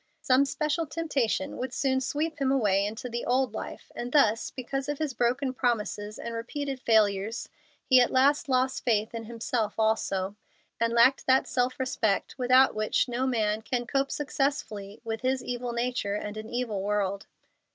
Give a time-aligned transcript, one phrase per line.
[0.23, 4.89] Some special temptation would soon sweep him away into the old life, and thus, because
[4.89, 7.49] of his broken promises and repeated failures,
[7.85, 10.35] he at last lost faith in himself also,
[10.79, 15.71] and lacked that self respect without which no man can cope successfully with his evil
[15.71, 17.27] nature and an evil world.